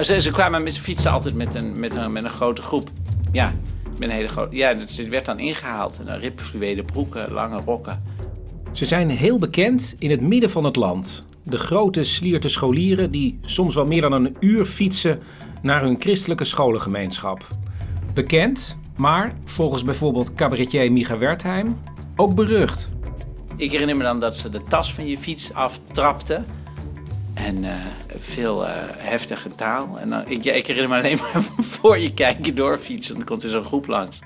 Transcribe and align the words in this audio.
Ze, 0.00 0.20
ze 0.20 0.30
kwamen 0.30 0.62
met 0.62 0.74
ze 0.74 0.82
fietsen 0.82 1.10
altijd 1.10 1.34
met 1.34 1.54
een, 1.54 1.78
met, 1.80 1.94
een, 1.94 2.12
met 2.12 2.24
een 2.24 2.30
grote 2.30 2.62
groep. 2.62 2.90
Ja, 3.32 3.52
met 3.98 4.02
een 4.02 4.14
hele 4.14 4.28
grote. 4.28 4.56
Ja, 4.56 4.68
het 4.68 5.08
werd 5.08 5.26
dan 5.26 5.38
ingehaald. 5.38 5.98
En 5.98 6.06
dan 6.06 6.18
ripfluwelen 6.18 6.84
broeken, 6.84 7.32
lange 7.32 7.60
rokken. 7.60 8.02
Ze 8.72 8.84
zijn 8.84 9.10
heel 9.10 9.38
bekend 9.38 9.96
in 9.98 10.10
het 10.10 10.20
midden 10.20 10.50
van 10.50 10.64
het 10.64 10.76
land. 10.76 11.26
De 11.42 11.58
grote 11.58 12.04
slierte 12.04 12.48
scholieren 12.48 13.10
die 13.10 13.38
soms 13.42 13.74
wel 13.74 13.86
meer 13.86 14.00
dan 14.00 14.12
een 14.12 14.36
uur 14.40 14.64
fietsen 14.64 15.22
naar 15.62 15.82
hun 15.82 15.96
christelijke 15.98 16.44
scholengemeenschap. 16.44 17.46
Bekend, 18.14 18.76
maar 18.96 19.32
volgens 19.44 19.84
bijvoorbeeld 19.84 20.34
cabaretier 20.34 20.92
Micha 20.92 21.18
Wertheim 21.18 21.78
ook 22.16 22.34
berucht. 22.34 22.88
Ik 23.56 23.70
herinner 23.70 23.96
me 23.96 24.02
dan 24.02 24.20
dat 24.20 24.36
ze 24.36 24.50
de 24.50 24.62
tas 24.68 24.94
van 24.94 25.06
je 25.06 25.18
fiets 25.18 25.52
aftrapten. 25.52 26.44
En 27.36 27.64
uh, 27.64 27.74
veel 28.08 28.64
uh, 28.64 28.70
heftige 28.96 29.54
taal. 29.54 29.98
En 29.98 30.08
dan, 30.08 30.28
ik, 30.28 30.42
ja, 30.42 30.52
ik 30.52 30.66
herinner 30.66 30.90
me 30.90 30.96
alleen 30.96 31.18
maar 31.22 31.42
voor 31.80 31.98
je 31.98 32.14
kijken 32.14 32.54
doorfietsen. 32.54 33.14
Dan 33.14 33.24
komt 33.24 33.42
er 33.42 33.48
zo'n 33.48 33.64
groep 33.64 33.86
langs. 33.86 34.18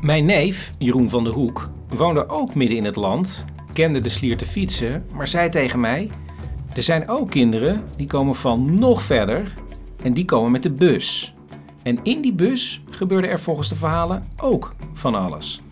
Mijn 0.00 0.24
neef, 0.24 0.72
Jeroen 0.78 1.08
van 1.08 1.24
der 1.24 1.32
Hoek, 1.32 1.68
woonde 1.88 2.28
ook 2.28 2.54
midden 2.54 2.76
in 2.76 2.84
het 2.84 2.96
land, 2.96 3.44
kende 3.72 4.00
de 4.00 4.08
slier 4.08 4.36
te 4.36 4.46
fietsen, 4.46 5.06
maar 5.14 5.28
zei 5.28 5.48
tegen 5.48 5.80
mij: 5.80 6.10
Er 6.74 6.82
zijn 6.82 7.08
ook 7.08 7.30
kinderen 7.30 7.84
die 7.96 8.06
komen 8.06 8.34
van 8.34 8.78
nog 8.78 9.02
verder 9.02 9.52
en 10.02 10.12
die 10.12 10.24
komen 10.24 10.50
met 10.50 10.62
de 10.62 10.72
bus. 10.72 11.34
En 11.82 11.98
in 12.02 12.20
die 12.20 12.34
bus 12.34 12.82
gebeurde 12.90 13.26
er 13.28 13.40
volgens 13.40 13.68
de 13.68 13.76
verhalen 13.76 14.24
ook 14.42 14.74
van 14.94 15.14
alles. 15.14 15.62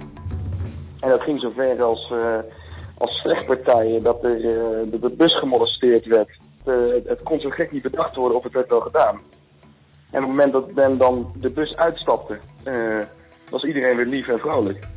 En 1.00 1.08
dat 1.08 1.22
ging 1.22 1.40
zover 1.40 1.82
als, 1.82 2.12
uh, 2.12 2.18
als 3.00 3.10
slechtpartijen 3.10 4.02
dat 4.02 4.24
er, 4.24 4.36
uh, 4.36 5.00
de 5.00 5.14
bus 5.16 5.38
gemolesteerd 5.38 6.06
werd. 6.06 6.30
Uh, 6.66 6.74
het 7.04 7.22
kon 7.22 7.40
zo 7.40 7.48
gek 7.48 7.72
niet 7.72 7.82
bedacht 7.82 8.16
worden 8.16 8.36
of 8.36 8.44
het 8.44 8.52
werd 8.52 8.68
wel 8.68 8.80
gedaan. 8.80 9.20
En 10.10 10.22
op 10.22 10.28
het 10.28 10.36
moment 10.36 10.52
dat 10.52 10.74
men 10.74 10.98
dan 10.98 11.32
de 11.40 11.50
bus 11.50 11.76
uitstapte, 11.76 12.38
was 13.50 13.64
iedereen 13.64 13.96
weer 13.96 14.06
lief 14.06 14.28
en 14.28 14.38
vrolijk. 14.38 14.88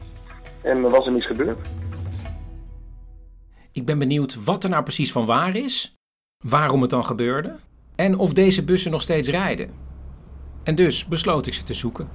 En 0.61 0.81
was 0.81 1.05
er 1.05 1.11
niets 1.11 1.25
gebeurd. 1.25 1.73
Ik 3.71 3.85
ben 3.85 3.99
benieuwd 3.99 4.43
wat 4.43 4.63
er 4.63 4.69
nou 4.69 4.83
precies 4.83 5.11
van 5.11 5.25
waar 5.25 5.55
is, 5.55 5.95
waarom 6.43 6.81
het 6.81 6.89
dan 6.89 7.05
gebeurde 7.05 7.55
en 7.95 8.17
of 8.17 8.33
deze 8.33 8.63
bussen 8.63 8.91
nog 8.91 9.01
steeds 9.01 9.29
rijden. 9.29 9.69
En 10.63 10.75
dus 10.75 11.05
besloot 11.05 11.47
ik 11.47 11.53
ze 11.53 11.63
te 11.63 11.73
zoeken. 11.73 12.09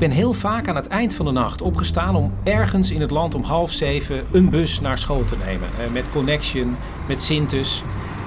Ben 0.00 0.10
heel 0.10 0.32
vaak 0.32 0.68
aan 0.68 0.76
het 0.76 0.88
eind 0.88 1.14
van 1.14 1.26
de 1.26 1.32
nacht 1.32 1.62
opgestaan 1.62 2.16
om 2.16 2.32
ergens 2.44 2.90
in 2.90 3.00
het 3.00 3.10
land 3.10 3.34
om 3.34 3.42
half 3.42 3.70
zeven 3.70 4.26
een 4.32 4.50
bus 4.50 4.80
naar 4.80 4.98
school 4.98 5.24
te 5.24 5.36
nemen. 5.44 5.68
Eh, 5.78 5.92
met 5.92 6.10
Connection, 6.10 6.76
met 7.08 7.22
Sintus. 7.22 7.82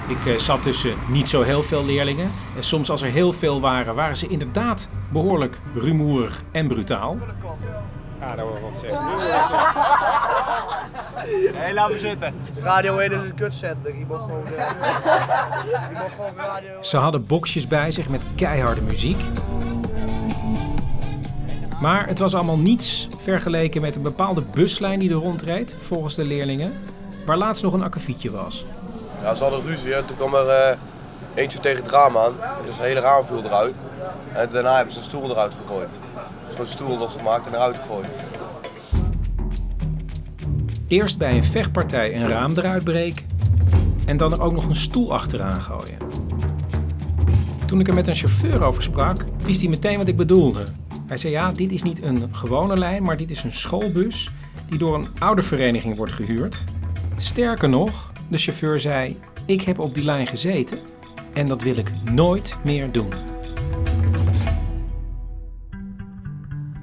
Ik 0.08 0.26
eh, 0.26 0.38
zat 0.38 0.64
tussen 0.64 0.94
niet 1.08 1.30
zo 1.30 1.42
heel 1.42 1.64
veel 1.64 1.86
leerlingen. 1.86 2.32
En 2.56 2.64
soms 2.64 2.90
als 2.90 3.02
er 3.02 3.10
heel 3.10 3.34
veel 3.34 3.62
waren, 3.62 3.96
waren 3.96 4.18
ze 4.18 4.28
inderdaad 4.28 4.90
behoorlijk 5.12 5.60
rumoerig 5.76 6.42
en 6.52 6.68
brutaal. 6.68 7.18
Ja, 8.20 8.36
dat 8.36 8.46
wil 8.46 8.62
wat 8.62 8.78
zeggen. 8.78 9.00
Hé, 11.54 11.74
laat 11.74 11.90
me 11.90 11.98
zitten. 11.98 12.34
Radio 12.62 12.98
1 12.98 13.12
is 13.12 13.22
een 13.22 13.36
kutzender. 13.36 13.98
Je 13.98 14.06
moet 14.08 14.18
gewoon, 14.18 14.44
je 14.46 15.88
moet 15.94 16.12
gewoon 16.16 16.36
radio... 16.36 16.82
Ze 16.82 16.98
hadden 16.98 17.26
boxjes 17.26 17.68
bij 17.68 17.92
zich 17.92 18.10
met 18.10 18.22
keiharde 18.36 18.82
muziek. 18.82 19.20
Maar 21.84 22.08
het 22.08 22.20
was 22.20 22.36
allemaal 22.36 22.58
niets 22.58 23.08
vergeleken 23.18 23.82
met 23.82 23.96
een 23.96 24.02
bepaalde 24.02 24.42
buslijn 24.54 25.00
die 25.00 25.10
er 25.10 25.16
rondreed, 25.16 25.76
volgens 25.80 26.16
de 26.16 26.26
leerlingen, 26.26 26.74
waar 27.26 27.38
laatst 27.38 27.64
nog 27.64 27.74
een 27.74 27.84
akkefietje 27.84 28.32
was. 28.32 28.66
Ja, 29.22 29.34
ze 29.34 29.44
hadden 29.44 29.62
ruzie 29.66 29.94
en 29.94 30.06
toen 30.06 30.16
kwam 30.16 30.36
er 30.36 30.48
uh, 30.48 30.78
eentje 31.34 31.60
tegen 31.60 31.84
het 31.84 31.92
raam 31.92 32.18
aan. 32.18 32.32
Dus 32.66 32.76
het 32.76 32.86
hele 32.86 33.00
raam 33.00 33.26
viel 33.26 33.44
eruit. 33.44 33.76
En 34.34 34.50
daarna 34.52 34.76
hebben 34.76 34.94
ze 34.94 35.00
een 35.00 35.06
stoel 35.06 35.30
eruit 35.30 35.52
gegooid. 35.62 35.88
Zo'n 36.56 36.66
stoel 36.66 36.98
losgemaakt 36.98 37.48
en 37.48 37.54
eruit 37.54 37.76
gegooid. 37.76 38.08
Eerst 40.88 41.18
bij 41.18 41.36
een 41.36 41.44
vechtpartij 41.44 42.16
een 42.16 42.28
raam 42.28 42.52
eruit 42.56 42.84
breken 42.84 43.26
en 44.06 44.18
dan 44.18 44.32
er 44.32 44.42
ook 44.42 44.54
nog 44.54 44.66
een 44.66 44.76
stoel 44.76 45.14
achteraan 45.14 45.62
gooien. 45.62 45.98
Toen 47.66 47.80
ik 47.80 47.88
er 47.88 47.94
met 47.94 48.08
een 48.08 48.16
chauffeur 48.16 48.64
over 48.64 48.84
sprak, 48.84 49.26
wist 49.38 49.62
hij 49.62 49.70
meteen 49.70 49.98
wat 49.98 50.08
ik 50.08 50.18
bedoelde. 50.18 50.64
Hij 51.08 51.18
zei 51.18 51.34
ja, 51.34 51.52
dit 51.52 51.72
is 51.72 51.84
niet 51.84 52.02
een 52.02 52.36
gewone 52.36 52.78
lijn, 52.78 53.04
maar 53.04 53.18
dit 53.18 53.32
is 53.32 53.44
een 53.44 53.54
schoolbus 53.54 54.32
die 54.70 54.80
door 54.80 54.96
een 54.96 55.08
oudervereniging 55.20 55.96
wordt 55.96 56.12
gehuurd. 56.12 56.64
Sterker 57.18 57.70
nog, 57.70 58.12
de 58.30 58.38
chauffeur 58.38 58.80
zei: 58.80 59.18
Ik 59.46 59.62
heb 59.62 59.80
op 59.80 59.96
die 59.96 60.04
lijn 60.04 60.28
gezeten 60.28 60.80
en 61.34 61.48
dat 61.48 61.62
wil 61.62 61.78
ik 61.78 61.92
nooit 62.12 62.58
meer 62.64 62.92
doen. 62.92 63.10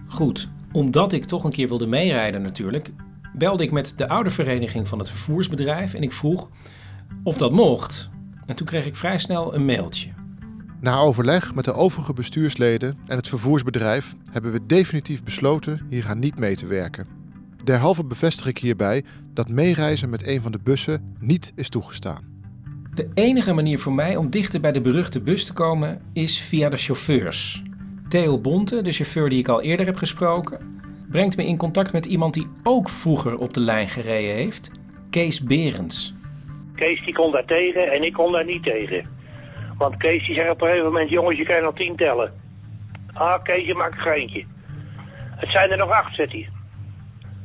Goed, 0.08 0.48
omdat 0.72 1.12
ik 1.12 1.24
toch 1.24 1.44
een 1.44 1.50
keer 1.50 1.68
wilde 1.68 1.86
meerijden 1.86 2.42
natuurlijk, 2.42 2.90
belde 3.32 3.62
ik 3.62 3.70
met 3.70 3.92
de 3.96 4.08
oudervereniging 4.08 4.88
van 4.88 4.98
het 4.98 5.08
vervoersbedrijf 5.08 5.94
en 5.94 6.02
ik 6.02 6.12
vroeg 6.12 6.48
of 7.22 7.36
dat 7.36 7.52
mocht. 7.52 8.08
En 8.46 8.56
toen 8.56 8.66
kreeg 8.66 8.86
ik 8.86 8.96
vrij 8.96 9.18
snel 9.18 9.54
een 9.54 9.64
mailtje. 9.64 10.19
Na 10.80 10.98
overleg 10.98 11.54
met 11.54 11.64
de 11.64 11.72
overige 11.72 12.12
bestuursleden 12.12 12.98
en 13.06 13.16
het 13.16 13.28
vervoersbedrijf 13.28 14.14
hebben 14.32 14.52
we 14.52 14.66
definitief 14.66 15.24
besloten 15.24 15.86
hier 15.90 16.08
aan 16.08 16.18
niet 16.18 16.38
mee 16.38 16.56
te 16.56 16.66
werken. 16.66 17.06
Derhalve 17.64 18.04
bevestig 18.04 18.46
ik 18.46 18.58
hierbij 18.58 19.04
dat 19.34 19.48
meereizen 19.48 20.10
met 20.10 20.26
een 20.26 20.40
van 20.40 20.52
de 20.52 20.58
bussen 20.64 21.14
niet 21.18 21.52
is 21.56 21.68
toegestaan. 21.68 22.24
De 22.94 23.08
enige 23.14 23.52
manier 23.52 23.78
voor 23.78 23.92
mij 23.92 24.16
om 24.16 24.30
dichter 24.30 24.60
bij 24.60 24.72
de 24.72 24.80
beruchte 24.80 25.20
bus 25.20 25.44
te 25.44 25.52
komen 25.52 26.02
is 26.12 26.40
via 26.40 26.68
de 26.68 26.76
chauffeurs. 26.76 27.62
Theo 28.08 28.38
Bonte, 28.38 28.82
de 28.82 28.92
chauffeur 28.92 29.28
die 29.28 29.38
ik 29.38 29.48
al 29.48 29.62
eerder 29.62 29.86
heb 29.86 29.96
gesproken, 29.96 30.80
brengt 31.10 31.36
me 31.36 31.46
in 31.46 31.56
contact 31.56 31.92
met 31.92 32.06
iemand 32.06 32.34
die 32.34 32.46
ook 32.62 32.88
vroeger 32.88 33.38
op 33.38 33.54
de 33.54 33.60
lijn 33.60 33.88
gereden 33.88 34.34
heeft, 34.34 34.70
Kees 35.10 35.42
Berends. 35.42 36.14
Kees 36.74 37.04
die 37.04 37.14
kon 37.14 37.32
daar 37.32 37.46
tegen 37.46 37.92
en 37.92 38.02
ik 38.02 38.12
kon 38.12 38.32
daar 38.32 38.44
niet 38.44 38.62
tegen. 38.62 39.19
Want 39.80 39.96
Kees 39.96 40.26
die 40.26 40.34
zei 40.34 40.50
op 40.50 40.60
een 40.60 40.66
gegeven 40.66 40.92
moment, 40.92 41.10
jongens 41.10 41.38
je 41.38 41.44
kan 41.44 41.62
nog 41.62 41.74
tien 41.74 41.96
tellen. 41.96 42.32
Ah 43.12 43.42
Kees 43.42 43.66
je 43.66 43.74
maakt 43.74 43.92
een 43.92 44.00
geintje. 44.00 44.44
Het 45.36 45.50
zijn 45.50 45.70
er 45.70 45.76
nog 45.76 45.90
acht, 45.90 46.14
zegt 46.14 46.32
hij. 46.32 46.48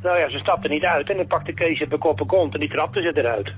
Nou 0.02 0.18
ja, 0.18 0.30
ze 0.30 0.38
stapten 0.38 0.70
niet 0.70 0.84
uit 0.84 1.10
en 1.10 1.18
dan 1.18 1.28
pakte 1.28 1.54
Kees 1.54 1.80
het 1.80 1.90
bekoppen 1.90 2.26
kont 2.26 2.54
en 2.54 2.60
die 2.60 2.70
trapte 2.70 3.02
ze 3.02 3.12
eruit. 3.18 3.54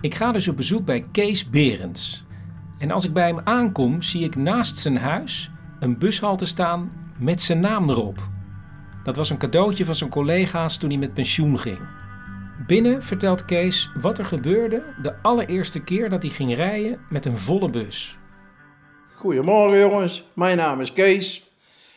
Ik 0.00 0.14
ga 0.14 0.32
dus 0.32 0.48
op 0.48 0.56
bezoek 0.56 0.84
bij 0.84 1.04
Kees 1.12 1.50
Berends. 1.50 2.24
En 2.78 2.90
als 2.90 3.06
ik 3.06 3.12
bij 3.12 3.26
hem 3.26 3.40
aankom, 3.44 4.02
zie 4.02 4.24
ik 4.24 4.36
naast 4.36 4.78
zijn 4.78 4.96
huis 4.96 5.50
een 5.80 5.98
bushalte 5.98 6.46
staan 6.46 6.92
met 7.18 7.42
zijn 7.42 7.60
naam 7.60 7.90
erop. 7.90 8.18
Dat 9.04 9.16
was 9.16 9.30
een 9.30 9.38
cadeautje 9.38 9.84
van 9.84 9.94
zijn 9.94 10.10
collega's 10.10 10.78
toen 10.78 10.90
hij 10.90 10.98
met 10.98 11.14
pensioen 11.14 11.58
ging. 11.58 12.01
Binnen 12.58 13.02
vertelt 13.02 13.44
Kees 13.44 13.90
wat 14.00 14.18
er 14.18 14.24
gebeurde 14.24 14.82
de 15.02 15.14
allereerste 15.22 15.84
keer 15.84 16.10
dat 16.10 16.22
hij 16.22 16.30
ging 16.30 16.54
rijden 16.54 17.00
met 17.10 17.24
een 17.24 17.38
volle 17.38 17.70
bus. 17.70 18.18
Goedemorgen 19.16 19.78
jongens, 19.78 20.28
mijn 20.34 20.56
naam 20.56 20.80
is 20.80 20.92
Kees 20.92 21.50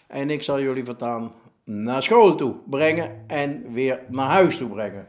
en 0.08 0.30
ik 0.30 0.42
zal 0.42 0.62
jullie 0.62 0.86
voortaan 0.86 1.32
naar 1.64 2.04
school 2.04 2.36
toe 2.36 2.56
brengen 2.70 3.24
en 3.28 3.66
weer 3.72 4.00
naar 4.08 4.28
huis 4.28 4.58
toe 4.58 4.70
brengen. 4.70 5.08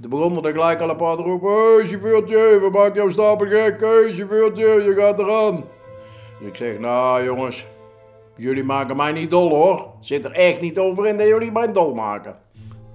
Toen 0.00 0.10
begon 0.10 0.44
er 0.44 0.52
gelijk 0.52 0.80
al 0.80 0.90
een 0.90 0.96
paar 0.96 1.16
te 1.16 1.22
roepen, 1.22 1.74
hey, 1.74 1.86
chauffeurtje, 1.86 2.58
we 2.60 2.68
maken 2.72 2.94
jou 2.94 3.10
stapel 3.10 3.46
gek, 3.46 3.80
hey, 3.80 4.12
chauffeurtje, 4.12 4.66
je 4.66 4.94
gaat 4.94 5.18
eraan. 5.18 5.64
Dus 6.38 6.48
ik 6.48 6.56
zeg, 6.56 6.78
nou 6.78 7.24
jongens, 7.24 7.66
jullie 8.36 8.64
maken 8.64 8.96
mij 8.96 9.12
niet 9.12 9.30
dol 9.30 9.48
hoor. 9.48 9.92
Zit 10.00 10.24
er 10.24 10.32
echt 10.32 10.60
niet 10.60 10.78
over 10.78 11.06
in 11.06 11.18
dat 11.18 11.26
jullie 11.26 11.52
mij 11.52 11.72
dol 11.72 11.94
maken. 11.94 12.36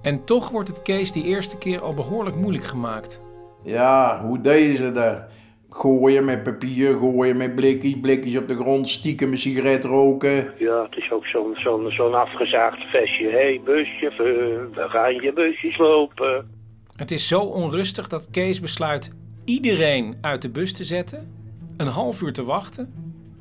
En 0.02 0.24
toch 0.24 0.50
wordt 0.50 0.68
het 0.68 0.82
Kees 0.82 1.12
die 1.12 1.24
eerste 1.24 1.58
keer 1.58 1.80
al 1.80 1.94
behoorlijk 1.94 2.36
moeilijk 2.36 2.64
gemaakt. 2.64 3.20
Ja, 3.62 4.22
hoe 4.24 4.40
deden 4.40 4.76
ze 4.76 4.90
dat? 4.90 5.22
Gooien 5.70 6.24
met 6.24 6.42
papier, 6.42 6.96
gooien 6.96 7.36
met 7.36 7.54
blikjes, 7.54 8.00
blikjes 8.00 8.36
op 8.36 8.48
de 8.48 8.54
grond, 8.54 8.88
stiekem 8.88 9.30
een 9.30 9.38
sigaret 9.38 9.84
roken. 9.84 10.52
Ja, 10.58 10.82
het 10.82 10.96
is 10.96 11.12
ook 11.12 11.26
zo'n 11.26 11.54
zo'n 11.54 11.90
zo'n 11.90 12.14
afgezaagd 12.14 12.90
vestje. 12.90 13.24
Hé, 13.24 13.30
hey, 13.30 13.60
buschauffeur, 13.64 14.70
we 14.70 14.88
gaan 14.88 15.14
je 15.14 15.32
busjes 15.32 15.78
lopen. 15.78 16.48
Het 16.96 17.10
is 17.10 17.28
zo 17.28 17.40
onrustig 17.40 18.08
dat 18.08 18.30
Kees 18.30 18.60
besluit 18.60 19.12
iedereen 19.44 20.16
uit 20.20 20.42
de 20.42 20.50
bus 20.50 20.72
te 20.72 20.84
zetten, 20.84 21.32
een 21.76 21.86
half 21.86 22.22
uur 22.22 22.32
te 22.32 22.44
wachten 22.44 22.92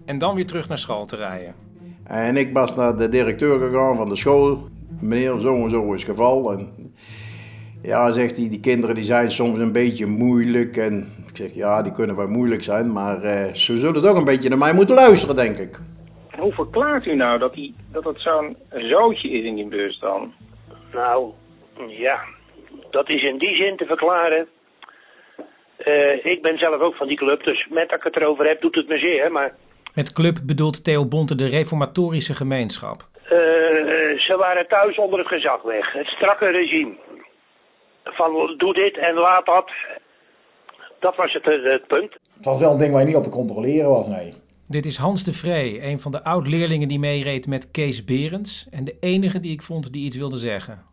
en 0.06 0.18
dan 0.18 0.36
weer 0.36 0.46
terug 0.46 0.68
naar 0.68 0.78
school 0.78 1.06
te 1.06 1.16
rijden. 1.16 1.56
En 2.04 2.38
ik 2.38 2.54
was 2.54 2.76
naar 2.76 2.98
de 2.98 3.10
directeur 3.10 3.60
gegaan 3.60 3.98
van 3.98 4.10
de 4.10 4.16
school. 4.16 4.68
Meneer, 5.02 5.40
zo 5.40 5.54
en 5.56 5.70
zo 5.70 5.94
is 5.94 6.02
het 6.06 6.12
geval. 6.12 6.52
En 6.52 6.94
ja, 7.82 8.12
zegt 8.12 8.38
hij, 8.38 8.50
die 8.50 8.60
kinderen 8.60 8.96
die 8.96 9.04
zijn 9.04 9.32
soms 9.32 9.60
een 9.60 9.72
beetje 9.72 10.06
moeilijk. 10.06 10.78
En 10.78 11.14
ik 11.28 11.38
zeg, 11.38 11.54
ja, 11.54 11.82
die 11.82 11.92
kunnen 11.92 12.16
wel 12.16 12.28
moeilijk 12.28 12.64
zijn, 12.64 12.92
maar 12.92 13.24
uh, 13.24 13.54
ze 13.54 13.78
zullen 13.78 14.02
toch 14.02 14.18
een 14.18 14.24
beetje 14.24 14.50
naar 14.50 14.58
mij 14.58 14.74
moeten 14.74 14.96
luisteren, 14.96 15.36
denk 15.36 15.58
ik. 15.58 15.80
Hoe 16.40 16.54
verklaart 16.54 17.06
u 17.06 17.16
nou 17.16 17.40
dat, 17.40 17.54
die, 17.54 17.76
dat 17.92 18.04
het 18.04 18.22
zo'n 18.22 18.58
zootje 18.70 19.30
is 19.30 19.46
in 19.46 19.56
die 19.56 19.68
bus 19.68 20.00
dan? 20.00 20.34
Nou, 20.94 21.32
ja, 21.88 22.20
dat 22.92 23.10
is 23.10 23.24
in 23.24 23.38
die 23.38 23.56
zin 23.56 23.78
te 23.78 23.86
verklaren 23.86 24.48
Eh, 25.80 26.26
ik 26.26 26.42
ben 26.42 26.58
zelf 26.58 26.82
ook 26.82 26.96
van 26.96 27.08
die 27.08 27.18
club, 27.18 27.44
dus 27.44 27.68
met 27.70 27.90
dat 27.90 27.98
ik 27.98 28.04
het 28.04 28.16
erover 28.16 28.48
heb, 28.48 28.62
doet 28.62 28.76
het 28.76 28.88
me 28.88 28.98
zeer. 28.98 29.32
Maar 29.32 29.56
Met 29.94 30.14
club 30.14 30.38
bedoelt 30.44 30.84
Theo 30.84 31.06
Bonte 31.08 31.36
de 31.36 31.48
reformatorische 31.48 32.34
gemeenschap. 32.34 33.08
eh, 33.30 33.38
ze 34.30 34.38
waren 34.38 34.68
thuis 34.68 34.98
onder 34.98 35.20
het 35.20 35.28
gezag 35.28 35.62
weg. 35.62 35.94
Het 35.94 36.08
strakke 36.08 36.48
regime. 36.50 36.94
Van 38.04 38.32
doe 38.58 38.74
dit 38.74 38.98
en 38.98 39.14
laat 39.14 39.46
dat. 39.46 39.70
Dat 41.00 41.16
was 41.16 41.34
het, 41.34 41.48
eh, 41.48 41.72
het 41.72 41.88
punt. 41.88 42.14
Het 42.36 42.46
was 42.46 42.60
wel 42.60 42.72
een 42.72 42.78
ding 42.78 42.92
waar 42.92 43.02
je 43.02 43.08
niet 43.08 43.16
op 43.16 43.24
te 43.24 43.30
controleren 43.30 43.90
was, 43.90 44.08
nee. 44.08 44.34
Dit 44.68 44.86
is 44.86 44.98
Hans 44.98 45.24
de 45.24 45.34
Vree, 45.34 45.84
een 45.84 46.00
van 46.00 46.12
de 46.12 46.24
oud-leerlingen 46.24 46.88
die 46.88 47.00
meereed 47.00 47.48
met 47.48 47.72
Kees 47.72 48.06
Berends. 48.06 48.68
En 48.72 48.84
de 48.84 48.96
enige 49.00 49.40
die 49.40 49.52
ik 49.52 49.62
vond 49.62 49.94
die 49.94 50.06
iets 50.06 50.18
wilde 50.18 50.38
zeggen. 50.38 50.86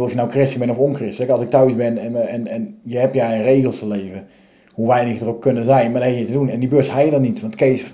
Of 0.00 0.10
je 0.10 0.16
nou 0.16 0.30
christen 0.30 0.58
bent 0.58 0.70
of 0.70 0.78
onchristelijk, 0.78 1.30
als 1.30 1.40
ik 1.40 1.50
thuis 1.50 1.76
ben 1.76 1.98
en, 1.98 2.12
me- 2.12 2.20
en, 2.20 2.46
en 2.46 2.80
je 2.84 2.98
hebt 2.98 3.14
jij 3.14 3.36
een 3.36 3.42
regels 3.42 3.78
te 3.78 3.86
leven, 3.86 4.28
hoe 4.74 4.88
weinig 4.88 5.20
er 5.20 5.28
ook 5.28 5.40
kunnen 5.40 5.64
zijn, 5.64 5.92
maar 5.92 6.00
dat 6.00 6.10
heb 6.10 6.18
je 6.18 6.24
te 6.24 6.32
doen. 6.32 6.48
En 6.48 6.60
die 6.60 6.68
bus 6.68 6.90
hij 6.90 7.10
dan 7.10 7.20
niet, 7.22 7.40
want 7.40 7.54
Kees, 7.56 7.92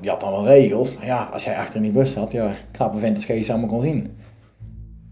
die 0.00 0.10
had 0.10 0.22
wel 0.22 0.46
regels. 0.46 0.94
Maar 0.94 1.06
ja, 1.06 1.28
als 1.32 1.44
hij 1.44 1.56
achter 1.56 1.76
in 1.76 1.82
die 1.82 1.90
bus 1.90 2.12
zat, 2.12 2.32
ja, 2.32 2.54
knappe 2.70 2.98
vent 2.98 3.16
als 3.16 3.26
Kees 3.26 3.50
allemaal 3.50 3.68
kon 3.68 3.80
zien. 3.80 4.16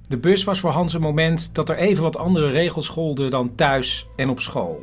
De 0.09 0.19
bus 0.19 0.45
was 0.45 0.61
voor 0.61 0.71
Hans 0.71 0.93
een 0.93 1.01
moment 1.01 1.55
dat 1.55 1.69
er 1.69 1.77
even 1.77 2.03
wat 2.03 2.17
andere 2.17 2.51
regels 2.51 2.89
golden 2.89 3.31
dan 3.31 3.55
thuis 3.55 4.07
en 4.17 4.29
op 4.29 4.41
school. 4.41 4.83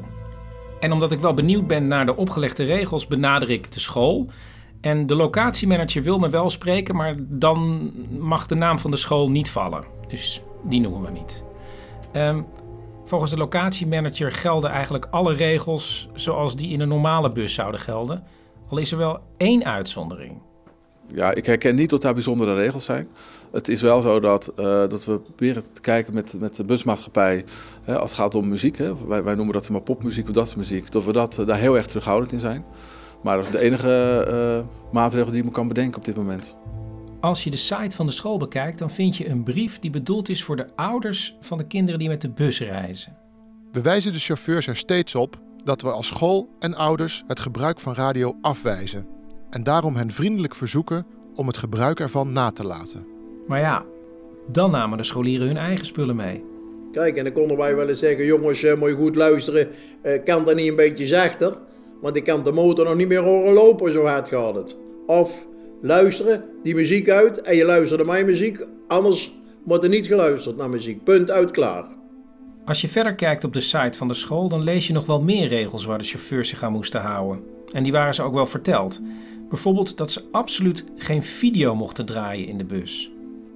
En 0.80 0.92
omdat 0.92 1.12
ik 1.12 1.20
wel 1.20 1.34
benieuwd 1.34 1.68
ben 1.68 1.88
naar 1.88 2.06
de 2.06 2.16
opgelegde 2.16 2.64
regels, 2.64 3.08
benader 3.08 3.50
ik 3.50 3.72
de 3.72 3.80
school. 3.80 4.30
En 4.82 5.06
de 5.08 5.16
locatiemanager 5.16 6.04
wil 6.04 6.20
me 6.20 6.30
wel 6.30 6.50
spreken, 6.50 6.96
maar 6.96 7.16
dan 7.20 7.92
mag 8.20 8.46
de 8.46 8.56
naam 8.56 8.80
van 8.80 8.92
de 8.92 8.98
school 8.98 9.30
niet 9.30 9.50
vallen. 9.50 9.84
Dus 10.08 10.42
die 10.64 10.82
noemen 10.82 11.02
we 11.02 11.12
niet. 11.12 11.44
Ehm, 12.12 12.42
volgens 13.06 13.32
de 13.32 13.38
locatiemanager 13.38 14.32
gelden 14.32 14.70
eigenlijk 14.70 15.08
alle 15.12 15.34
regels 15.34 16.10
zoals 16.14 16.56
die 16.56 16.72
in 16.72 16.80
een 16.80 16.88
normale 16.88 17.32
bus 17.32 17.54
zouden 17.54 17.80
gelden. 17.80 18.24
Al 18.70 18.78
is 18.78 18.92
er 18.92 18.98
wel 18.98 19.20
één 19.38 19.66
uitzondering. 19.66 20.42
Ja, 21.08 21.34
ik 21.34 21.46
herken 21.46 21.76
niet 21.76 21.90
dat 21.90 22.02
daar 22.02 22.14
bijzondere 22.14 22.54
regels 22.54 22.86
zijn. 22.86 23.08
Het 23.52 23.70
is 23.70 23.82
wel 23.82 24.02
zo 24.02 24.20
dat, 24.20 24.48
eh, 24.48 24.66
dat 24.66 25.06
we 25.06 25.20
proberen 25.20 25.64
te 25.74 25.82
kijken 25.82 26.14
met, 26.14 26.40
met 26.40 26.56
de 26.56 26.64
busmaatschappij, 26.64 27.46
hè, 27.84 28.00
als 28.00 28.12
het 28.12 28.20
gaat 28.20 28.36
om 28.36 28.50
muziek, 28.50 28.78
hè, 28.78 29.08
wij, 29.08 29.24
wij 29.24 29.36
noemen 29.36 29.54
dat 29.54 29.70
maar 29.70 29.82
popmuziek 29.82 30.28
of 30.28 30.34
dat 30.34 30.46
soort 30.46 30.58
muziek, 30.58 30.92
dat 30.92 31.04
we 31.04 31.12
dat, 31.12 31.40
eh, 31.40 31.46
daar 31.46 31.58
heel 31.58 31.76
erg 31.76 31.86
terughoudend 31.86 32.32
in 32.32 32.40
zijn. 32.40 32.66
Maar 33.24 33.36
dat 33.36 33.46
is 33.46 33.52
de 33.52 33.60
enige 33.60 34.26
eh, 34.28 34.92
maatregel 34.94 35.32
die 35.32 35.40
ik 35.40 35.46
me 35.46 35.52
kan 35.52 35.68
bedenken 35.68 35.98
op 35.98 36.06
dit 36.06 36.16
moment. 36.16 36.56
Als 37.20 37.44
je 37.44 37.50
de 37.50 37.58
site 37.58 37.96
van 37.96 38.06
de 38.06 38.12
school 38.12 38.38
bekijkt, 38.38 38.80
dan 38.80 38.92
vind 38.92 39.18
je 39.18 39.30
een 39.30 39.44
brief 39.44 39.80
die 39.80 39.92
bedoeld 39.92 40.30
is 40.30 40.44
voor 40.44 40.56
de 40.56 40.68
ouders 40.76 41.38
van 41.40 41.58
de 41.58 41.68
kinderen 41.68 42.00
die 42.00 42.10
met 42.10 42.22
de 42.22 42.30
bus 42.30 42.60
reizen. 42.60 43.18
We 43.72 43.82
wijzen 43.82 44.14
de 44.14 44.20
chauffeurs 44.20 44.68
er 44.68 44.76
steeds 44.76 45.16
op 45.16 45.40
dat 45.64 45.82
we 45.82 45.92
als 45.92 46.08
school 46.08 46.50
en 46.60 46.76
ouders 46.76 47.24
het 47.28 47.40
gebruik 47.40 47.80
van 47.80 47.94
radio 47.94 48.36
afwijzen. 48.42 49.08
En 49.50 49.64
daarom 49.64 49.96
hen 49.96 50.12
vriendelijk 50.12 50.56
verzoeken 50.56 51.06
om 51.36 51.48
het 51.48 51.58
gebruik 51.58 52.00
ervan 52.00 52.32
na 52.32 52.52
te 52.52 52.66
laten. 52.66 53.06
Maar 53.48 53.60
ja, 53.60 53.84
dan 54.48 54.72
namen 54.72 54.98
de 54.98 55.04
scholieren 55.04 55.48
hun 55.48 55.58
eigen 55.58 55.86
spullen 55.86 56.16
mee. 56.16 56.44
Kijk, 56.92 57.18
en 57.18 57.24
dan 57.24 57.34
konden 57.34 57.58
wij 57.58 57.76
wel 57.76 57.90
eens 57.90 58.00
zeggen, 58.00 58.26
jongens, 58.26 58.64
eh, 58.64 58.78
moet 58.78 58.90
je 58.90 58.96
goed 58.96 59.16
luisteren, 59.16 59.70
eh, 60.02 60.24
kan 60.24 60.46
dat 60.46 60.56
niet 60.56 60.70
een 60.70 60.76
beetje 60.76 61.08
zachter? 61.08 61.58
Want 62.02 62.16
ik 62.16 62.24
kan 62.24 62.44
de 62.44 62.52
motor 62.52 62.86
nog 62.86 62.96
niet 62.96 63.08
meer 63.08 63.24
horen 63.24 63.54
lopen, 63.54 63.92
zo 63.92 64.06
hard 64.06 64.28
gaat 64.28 64.56
het. 64.56 64.76
Of 65.06 65.46
luisteren, 65.82 66.46
die 66.64 66.76
muziek 66.76 67.10
uit, 67.10 67.42
en 67.42 67.56
je 67.56 67.66
luistert 67.66 68.00
naar 68.00 68.14
mijn 68.14 68.26
muziek, 68.26 68.66
anders 68.88 69.34
wordt 69.64 69.84
er 69.84 69.90
niet 69.90 70.08
geluisterd 70.08 70.58
naar 70.58 70.70
muziek. 70.70 71.04
Punt 71.04 71.32
uit, 71.32 71.52
klaar. 71.52 71.86
Als 72.66 72.82
je 72.82 72.88
verder 72.88 73.16
kijkt 73.16 73.44
op 73.44 73.54
de 73.54 73.60
site 73.60 73.98
van 73.98 74.08
de 74.08 74.14
school, 74.14 74.50
dan 74.50 74.64
lees 74.64 74.88
je 74.88 74.94
nog 74.94 75.06
wel 75.06 75.22
meer 75.22 75.48
regels 75.48 75.86
waar 75.86 75.98
de 75.98 76.04
chauffeurs 76.04 76.50
zich 76.50 76.64
aan 76.64 76.72
moesten 76.72 77.02
houden. 77.02 77.44
En 77.72 77.84
die 77.84 77.92
waren 77.92 78.14
ze 78.14 78.24
ook 78.24 78.34
wel 78.34 78.46
verteld. 78.46 79.02
Bijvoorbeeld 79.50 79.98
dat 79.98 80.12
ze 80.12 80.24
absoluut 80.32 80.86
geen 80.98 81.24
video 81.24 81.76
mochten 81.76 82.06
draaien 82.06 82.48
in 82.48 82.58
de 82.58 82.66
bus. 82.66 83.12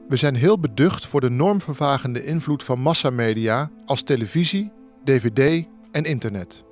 We 0.07 0.15
zijn 0.15 0.36
heel 0.36 0.59
beducht 0.59 1.07
voor 1.07 1.21
de 1.21 1.30
normvervagende 1.30 2.24
invloed 2.24 2.63
van 2.63 2.80
massamedia 2.80 3.71
als 3.86 4.01
televisie, 4.01 4.71
dvd 5.04 5.65
en 5.92 6.04
internet. 6.04 6.63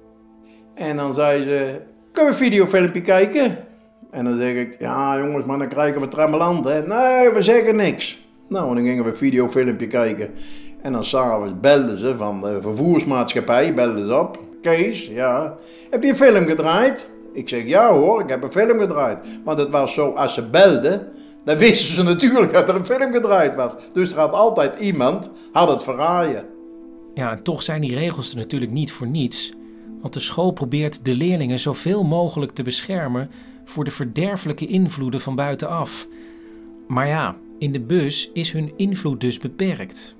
En 0.73 0.95
dan 0.95 1.13
zei 1.13 1.41
ze, 1.41 1.81
kunnen 2.11 2.33
we 2.33 2.39
een 2.39 2.45
videofilmpje 2.45 3.01
kijken? 3.01 3.57
En 4.11 4.25
dan 4.25 4.37
zeg 4.37 4.55
ik, 4.55 4.75
ja 4.79 5.17
jongens, 5.19 5.45
maar 5.45 5.57
dan 5.57 5.67
krijgen 5.67 6.01
we 6.01 6.07
trammeland, 6.07 6.65
hè? 6.65 6.81
Nee, 6.87 7.29
we 7.29 7.41
zeggen 7.41 7.75
niks. 7.75 8.19
Nou, 8.49 8.69
en 8.69 8.75
dan 8.75 8.85
gingen 8.85 9.03
we 9.03 9.09
een 9.09 9.15
videofilmpje 9.15 9.87
kijken. 9.87 10.29
En 10.85 10.91
dan 10.91 11.03
s'avonds 11.03 11.53
belden 11.61 11.97
ze 11.97 12.15
van 12.15 12.41
de 12.41 12.61
vervoersmaatschappij, 12.61 13.73
belden 13.73 14.07
ze 14.07 14.19
op. 14.19 14.39
Kees, 14.61 15.07
ja, 15.07 15.57
heb 15.89 16.03
je 16.03 16.09
een 16.09 16.15
film 16.15 16.45
gedraaid? 16.45 17.09
Ik 17.33 17.49
zeg, 17.49 17.67
ja 17.67 17.93
hoor, 17.93 18.21
ik 18.21 18.29
heb 18.29 18.43
een 18.43 18.51
film 18.51 18.79
gedraaid. 18.79 19.25
Maar 19.45 19.55
dat 19.55 19.69
was 19.69 19.93
zo, 19.93 20.09
als 20.09 20.33
ze 20.33 20.49
belden, 20.49 21.07
dan 21.43 21.57
wisten 21.57 21.93
ze 21.93 22.03
natuurlijk 22.03 22.53
dat 22.53 22.69
er 22.69 22.75
een 22.75 22.85
film 22.85 23.13
gedraaid 23.13 23.55
was. 23.55 23.71
Dus 23.93 24.11
er 24.11 24.19
had 24.19 24.33
altijd 24.33 24.79
iemand, 24.79 25.31
had 25.51 25.69
het 25.69 25.83
verraaien. 25.83 26.45
Ja, 27.13 27.31
en 27.31 27.43
toch 27.43 27.61
zijn 27.61 27.81
die 27.81 27.95
regels 27.95 28.31
er 28.31 28.37
natuurlijk 28.37 28.71
niet 28.71 28.91
voor 28.91 29.07
niets. 29.07 29.53
Want 30.01 30.13
de 30.13 30.19
school 30.19 30.51
probeert 30.51 31.05
de 31.05 31.13
leerlingen 31.13 31.59
zoveel 31.59 32.03
mogelijk 32.03 32.51
te 32.51 32.63
beschermen 32.63 33.29
voor 33.63 33.83
de 33.83 33.91
verderfelijke 33.91 34.67
invloeden 34.67 35.21
van 35.21 35.35
buitenaf. 35.35 36.07
Maar 36.87 37.07
ja, 37.07 37.35
in 37.59 37.71
de 37.71 37.81
bus 37.81 38.29
is 38.33 38.51
hun 38.51 38.73
invloed 38.75 39.21
dus 39.21 39.39
beperkt. 39.39 40.14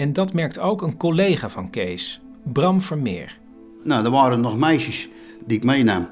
En 0.00 0.12
dat 0.12 0.32
merkt 0.32 0.58
ook 0.58 0.82
een 0.82 0.96
collega 0.96 1.48
van 1.48 1.70
Kees, 1.70 2.20
Bram 2.52 2.80
Vermeer. 2.80 3.38
Nou, 3.84 4.04
er 4.04 4.10
waren 4.10 4.40
nog 4.40 4.58
meisjes 4.58 5.08
die 5.46 5.56
ik 5.56 5.64
meenam. 5.64 6.08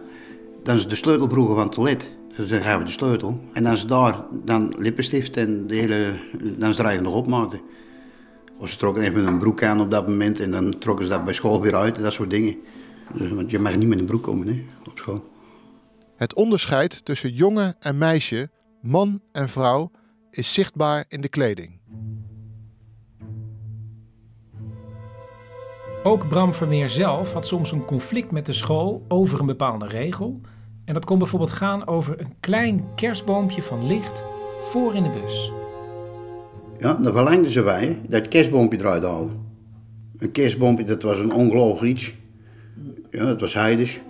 Dan 0.62 0.78
ze 0.78 0.88
de 0.88 0.94
sleutelbroegen 0.94 1.54
van 1.54 1.64
het 1.64 1.72
toilet. 1.72 2.10
Dus 2.36 2.48
dan 2.48 2.58
gaven 2.58 2.78
we 2.78 2.84
de 2.84 2.90
sleutel. 2.90 3.40
En 3.52 3.64
dan 3.64 3.76
ze 3.76 3.86
daar 3.86 4.24
dan 4.44 4.74
lippenstift 4.78 5.36
en 5.36 5.66
de 5.66 5.74
hele, 5.74 6.12
dan 6.58 6.72
ze 6.72 6.78
er 6.78 6.84
eigenlijk 6.84 7.02
nog 7.02 7.14
opmaakten. 7.14 7.60
Of 8.58 8.68
ze 8.68 8.76
trokken 8.76 9.02
even 9.02 9.26
een 9.26 9.38
broek 9.38 9.62
aan 9.62 9.80
op 9.80 9.90
dat 9.90 10.08
moment 10.08 10.40
en 10.40 10.50
dan 10.50 10.78
trokken 10.78 11.04
ze 11.04 11.10
dat 11.10 11.24
bij 11.24 11.34
school 11.34 11.60
weer 11.60 11.74
uit, 11.74 12.02
dat 12.02 12.12
soort 12.12 12.30
dingen. 12.30 12.56
Dus, 13.14 13.30
want 13.30 13.50
je 13.50 13.58
mag 13.58 13.76
niet 13.76 13.88
met 13.88 13.98
een 13.98 14.06
broek 14.06 14.22
komen 14.22 14.46
hè, 14.48 14.64
op 14.86 14.98
school. 14.98 15.28
Het 16.16 16.34
onderscheid 16.34 17.04
tussen 17.04 17.32
jongen 17.32 17.76
en 17.80 17.98
meisje, 17.98 18.50
man 18.82 19.20
en 19.32 19.48
vrouw 19.48 19.90
is 20.30 20.54
zichtbaar 20.54 21.04
in 21.08 21.20
de 21.20 21.28
kleding. 21.28 21.77
Ook 26.08 26.28
Bram 26.28 26.54
Vermeer 26.54 26.88
zelf 26.88 27.32
had 27.32 27.46
soms 27.46 27.72
een 27.72 27.84
conflict 27.84 28.30
met 28.30 28.46
de 28.46 28.52
school 28.52 29.04
over 29.08 29.40
een 29.40 29.46
bepaalde 29.46 29.86
regel. 29.86 30.40
En 30.84 30.94
dat 30.94 31.04
kon 31.04 31.18
bijvoorbeeld 31.18 31.50
gaan 31.50 31.86
over 31.86 32.20
een 32.20 32.34
klein 32.40 32.84
kerstboompje 32.94 33.62
van 33.62 33.86
licht 33.86 34.24
voor 34.60 34.94
in 34.94 35.02
de 35.02 35.10
bus. 35.10 35.52
Ja, 36.78 36.94
dan 36.94 37.12
verlengden 37.12 37.50
ze 37.50 37.62
wij 37.62 38.00
dat 38.08 38.28
kerstboompje 38.28 38.78
eruit 38.78 39.02
haalden. 39.02 39.40
Een 40.18 40.30
kerstboompje, 40.30 40.84
dat 40.84 41.02
was 41.02 41.18
een 41.18 41.32
ongelooflijk 41.32 41.92
iets. 41.92 42.14
Ja, 43.10 43.24
dat 43.24 43.40
was 43.40 43.54
heides. 43.54 44.00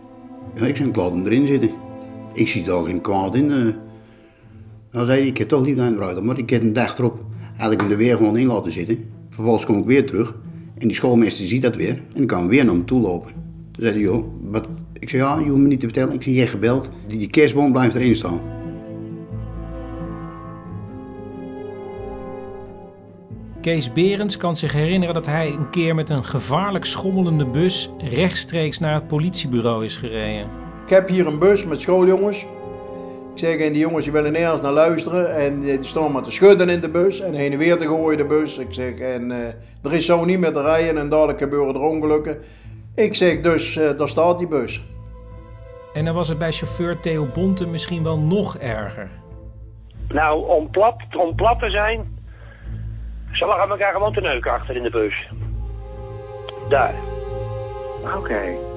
Ja, 0.55 0.67
ik 0.67 0.77
zei, 0.77 0.89
ik 0.89 0.95
hem 0.95 1.27
erin 1.27 1.47
zitten. 1.47 1.71
Ik 2.33 2.49
zie 2.49 2.65
daar 2.65 2.85
geen 2.85 3.01
kwaad 3.01 3.35
in. 3.37 3.51
eh. 3.51 3.59
Nou, 4.91 5.07
zei 5.07 5.19
hij, 5.19 5.27
ik 5.27 5.39
heb 5.39 5.49
toch 5.49 5.65
niet 5.65 5.79
aan 5.79 5.95
eruit, 5.95 6.23
maar 6.23 6.39
ik 6.39 6.51
heb 6.51 6.63
een 6.63 6.73
dag 6.73 6.99
erop 6.99 7.25
had 7.57 7.73
ik 7.73 7.81
hem 7.81 7.91
er 7.91 7.97
weer 7.97 8.17
gewoon 8.17 8.37
in 8.37 8.47
laten 8.47 8.73
zitten. 8.73 9.05
Vervolgens 9.31 9.65
kom 9.67 9.79
ik 9.79 9.85
weer 9.85 10.07
terug 10.07 10.35
en 10.79 10.87
die 10.87 10.97
schoolmeester 10.97 11.45
ziet 11.45 11.63
dat 11.63 11.77
weer 11.77 11.95
en 11.95 12.15
dan 12.15 12.27
kan 12.27 12.49
weer 12.49 12.65
naar 12.65 12.75
hem 12.75 12.85
toe 12.85 13.01
lopen. 13.01 13.33
Toen 13.73 13.85
zei 13.85 13.93
hij, 13.93 14.03
joh, 14.03 14.25
wat? 14.43 14.69
Ik 14.93 15.09
zei, 15.09 15.23
ja, 15.23 15.39
je 15.39 15.49
hoeft 15.49 15.61
me 15.61 15.69
niet 15.69 15.81
te 15.81 15.87
vertellen. 15.87 16.15
Ik 16.15 16.23
zei, 16.23 16.35
je 16.35 16.41
hebt 16.41 16.53
gebeld. 16.53 16.89
Die, 17.07 17.19
die 17.19 17.31
kerstboom 17.31 17.73
blijft 17.73 17.95
erin 17.95 18.17
staan. 18.17 18.41
Kees 23.61 23.93
Berends 23.93 24.37
kan 24.37 24.57
zich 24.57 24.73
herinneren 24.73 25.15
dat 25.15 25.27
hij 25.27 25.53
een 25.53 25.71
keer 25.71 25.95
met 25.95 26.11
een 26.11 26.25
gevaarlijk 26.25 26.85
schommelende 26.85 27.47
bus 27.47 27.91
rechtstreeks 27.99 28.79
naar 28.79 28.95
het 28.95 29.07
politiebureau 29.07 29.85
is 29.85 29.97
gereden. 29.97 30.47
Ik 30.85 30.95
heb 30.95 31.09
hier 31.09 31.27
een 31.27 31.39
bus 31.39 31.65
met 31.65 31.81
schooljongens. 31.81 32.47
Ik 33.39 33.45
zeg, 33.45 33.59
en 33.59 33.73
die 33.73 33.81
jongens 33.81 34.05
die 34.05 34.13
willen 34.13 34.33
nergens 34.33 34.63
naar 34.63 34.73
luisteren. 34.73 35.35
En 35.35 35.61
die 35.61 35.83
staan 35.83 36.13
maar 36.13 36.23
te 36.23 36.31
schudden 36.31 36.69
in 36.69 36.81
de 36.81 36.89
bus 36.89 37.21
en 37.21 37.35
heen 37.35 37.53
en 37.53 37.59
weer 37.59 37.79
te 37.79 37.87
gooien 37.87 38.19
de 38.19 38.27
bus. 38.27 38.59
Ik 38.59 38.73
zeg, 38.73 38.99
en 38.99 39.31
eh, 39.31 39.47
er 39.83 39.93
is 39.93 40.07
zo 40.07 40.25
niet 40.25 40.39
meer 40.39 40.53
te 40.53 40.63
rijden 40.63 40.99
en 40.99 41.09
dadelijk 41.09 41.39
gebeuren 41.39 41.75
er 41.75 41.81
ongelukken. 41.81 42.39
Ik 42.95 43.15
zeg, 43.15 43.41
dus 43.41 43.77
eh, 43.77 43.99
daar 43.99 44.09
staat 44.09 44.39
die 44.39 44.49
bus. 44.49 44.83
En 45.95 46.05
dan 46.05 46.15
was 46.15 46.29
het 46.29 46.39
bij 46.39 46.53
chauffeur 46.53 47.01
Theo 47.01 47.27
Bonte 47.35 47.67
misschien 47.67 48.03
wel 48.03 48.19
nog 48.19 48.57
erger. 48.57 49.09
Nou, 50.09 50.49
om 50.49 50.71
plat, 50.71 50.97
om 51.17 51.35
plat 51.35 51.59
te 51.59 51.71
zijn, 51.71 52.19
ze 53.33 53.47
lag 53.47 53.69
elkaar 53.69 53.93
gewoon 53.93 54.13
te 54.13 54.21
neuken 54.21 54.53
achter 54.53 54.77
in 54.77 54.83
de 54.83 54.91
bus. 54.91 55.29
Daar. 56.69 56.95
Oké. 58.17 58.77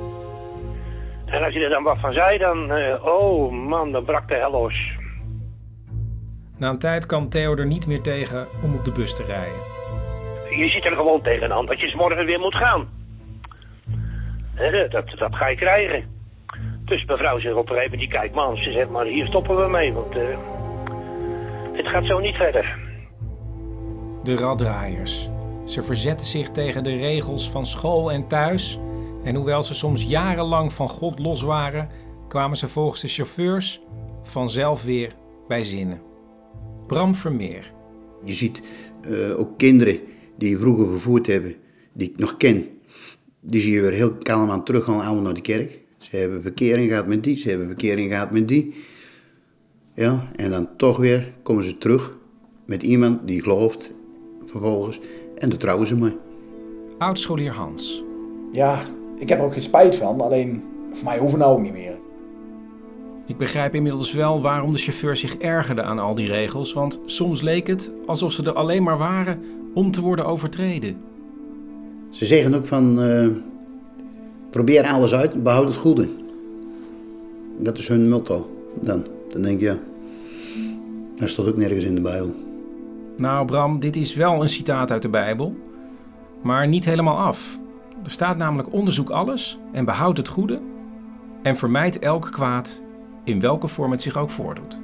En 1.32 1.44
als 1.44 1.54
je 1.54 1.60
er 1.60 1.70
dan 1.70 1.84
wat 1.84 2.00
van 2.00 2.14
zei, 2.14 2.38
dan, 2.38 2.72
eh, 2.72 3.06
oh 3.06 3.52
man, 3.52 3.92
dan 3.92 4.06
brak 4.06 4.28
de 4.28 4.36
hel 4.36 4.52
los. 4.52 5.00
Na 6.58 6.70
een 6.70 6.80
tijd 6.80 7.06
kan 7.06 7.30
Theo 7.30 7.56
er 7.56 7.66
niet 7.66 7.88
meer 7.88 8.02
tegen 8.02 8.48
om 8.64 8.76
op 8.76 8.86
de 8.86 8.92
bus 8.92 9.16
te 9.16 9.24
rijden. 9.24 9.70
Je 10.58 10.70
zit 10.70 10.86
er 10.86 10.96
gewoon 10.96 11.22
tegenaan 11.22 11.66
dat 11.66 11.80
je 11.80 11.88
's 11.88 11.94
morgen 11.94 12.26
weer 12.26 12.40
moet 12.40 12.56
gaan. 12.56 12.88
Dat, 14.90 15.10
dat 15.18 15.36
ga 15.36 15.48
je 15.48 15.56
krijgen. 15.56 16.04
Dus 16.86 17.06
mevrouw 17.06 17.40
zegt 17.40 17.56
op 17.56 17.70
een 17.70 17.76
gegeven 17.76 17.92
moment, 17.92 18.10
die 18.10 18.20
kijkt 18.20 18.36
man, 18.36 18.58
ze 18.58 18.72
zegt 18.72 18.90
maar 18.90 19.06
hier 19.06 19.28
stoppen 19.28 19.58
we 19.62 19.68
mee, 19.68 19.94
want 19.94 20.16
eh, 20.16 20.38
het 21.74 21.88
gaat 21.88 22.06
zo 22.06 22.20
niet 22.20 22.36
verder. 22.36 22.78
De 24.24 24.36
raddraaiers. 24.36 25.30
Ze 25.66 25.84
verzetten 25.84 26.28
zich 26.28 26.50
tegen 26.50 26.84
de 26.84 26.96
regels 26.96 27.52
van 27.52 27.66
school 27.66 28.12
en 28.12 28.28
thuis. 28.28 28.80
En 29.24 29.36
hoewel 29.36 29.64
ze 29.64 29.74
soms 29.74 30.04
jarenlang 30.04 30.74
van 30.74 30.90
God 30.90 31.20
los 31.20 31.42
waren, 31.42 31.90
kwamen 32.28 32.58
ze 32.58 32.68
volgens 32.68 33.02
de 33.02 33.08
chauffeurs 33.08 33.82
vanzelf 34.24 34.84
weer 34.84 35.16
bij 35.48 35.64
zinnen. 35.64 36.02
Bram 36.88 37.16
Vermeer. 37.16 37.74
Je 38.24 38.34
ziet 38.34 38.62
eh, 39.02 39.40
ook 39.40 39.58
kinderen 39.58 40.00
die 40.38 40.58
vroeger 40.58 40.88
vervoerd 40.88 41.28
hebben, 41.28 41.56
die 41.94 42.10
ik 42.10 42.18
nog 42.18 42.38
ken, 42.38 42.68
die 43.40 43.62
zie 43.62 43.72
je 43.72 43.82
weer 43.82 43.92
heel 43.92 44.14
kalm 44.14 44.50
aan 44.50 44.64
teruggaan, 44.64 45.02
allemaal 45.02 45.24
naar 45.24 45.34
de 45.34 45.42
kerk. 45.42 45.80
Ze 45.98 46.18
hebben 46.18 46.42
verkering 46.42 46.90
gehad 46.90 47.08
met 47.08 47.24
die, 47.24 47.38
ze 47.38 47.50
hebben 47.50 47.68
verkering 47.68 48.12
gehad 48.12 48.32
met 48.32 48.48
die. 48.48 48.74
Ja, 49.96 50.32
en 50.36 50.52
dan 50.52 50.70
toch 50.78 50.98
weer 50.98 51.34
komen 51.44 51.64
ze 51.64 51.78
terug 51.78 52.18
met 52.66 52.84
iemand 52.84 53.28
die 53.28 53.42
gelooft, 53.42 53.94
vervolgens, 54.46 55.00
en 55.38 55.50
daar 55.50 55.58
trouwen 55.58 55.88
ze 55.88 55.96
mee. 55.96 56.18
Oudscholier 56.98 57.52
Hans. 57.52 58.04
Ja, 58.52 58.86
ik 59.22 59.30
heb 59.30 59.40
er 59.40 59.46
ook 59.46 59.54
geen 59.54 59.62
spijt 59.62 59.96
van, 59.96 60.22
alleen 60.22 60.64
voor 60.94 61.04
mij 61.04 61.18
hoeven 61.18 61.40
nou 61.40 61.54
ook 61.54 61.62
niet 61.62 61.74
meer. 61.74 61.98
Ik 63.26 63.38
begrijp 63.38 63.76
inmiddels 63.76 64.12
wel 64.12 64.42
waarom 64.42 64.72
de 64.72 64.78
chauffeur 64.78 65.16
zich 65.16 65.38
ergerde 65.38 65.84
aan 65.84 66.00
al 66.00 66.16
die 66.16 66.28
regels, 66.28 66.74
want 66.74 67.00
soms 67.06 67.42
leek 67.42 67.68
het 67.68 67.92
alsof 68.06 68.32
ze 68.32 68.44
er 68.44 68.54
alleen 68.54 68.84
maar 68.84 68.98
waren 68.98 69.40
om 69.74 69.92
te 69.92 70.02
worden 70.02 70.26
overtreden. 70.26 70.98
Ze 72.10 72.26
zeggen 72.26 72.54
ook 72.54 72.66
van, 72.66 73.02
eh, 73.02 73.28
probeer 74.50 74.88
alles 74.88 75.14
uit, 75.14 75.44
behoud 75.44 75.68
het 75.68 75.76
goede. 75.76 76.10
Dat 77.58 77.78
is 77.78 77.88
hun 77.88 78.10
motto. 78.10 78.50
Dan, 78.82 79.06
dan 79.30 79.42
denk 79.42 79.60
je, 79.60 79.66
ja, 79.66 79.78
dat 81.16 81.30
staat 81.30 81.48
ook 81.48 81.58
nergens 81.58 81.84
in 81.84 81.96
de 81.96 82.02
Bijbel. 82.02 82.36
Nou, 83.18 83.46
Bram, 83.46 83.80
dit 83.80 83.96
is 83.96 84.16
wel 84.16 84.42
een 84.42 84.50
citaat 84.50 84.92
uit 84.92 85.02
de 85.02 85.10
Bijbel, 85.10 85.56
maar 86.42 86.68
niet 86.68 86.86
helemaal 86.86 87.18
af. 87.18 87.60
Er 88.04 88.12
staat 88.12 88.38
namelijk 88.38 88.74
onderzoek 88.74 89.10
alles 89.10 89.60
en 89.72 89.86
behoud 89.86 90.18
het 90.18 90.28
goede 90.28 90.62
en 91.42 91.58
vermijd 91.58 92.00
elk 92.00 92.32
kwaad 92.32 92.82
in 93.24 93.40
welke 93.40 93.68
vorm 93.68 93.92
het 93.92 94.02
zich 94.02 94.18
ook 94.18 94.30
voordoet. 94.30 94.80